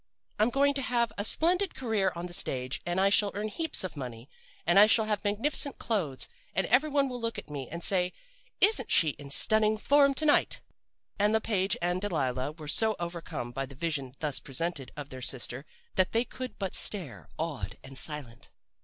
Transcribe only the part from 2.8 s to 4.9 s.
and I shall earn heaps of money. And I